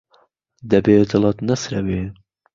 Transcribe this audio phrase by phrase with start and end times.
[0.69, 2.01] دهبێ دڵت نهسرەوێ